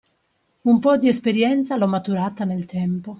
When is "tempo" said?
2.65-3.09